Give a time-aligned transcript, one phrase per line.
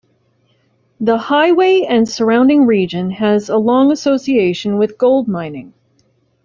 [0.99, 5.75] The highway and surrounding region has a long association with gold mining.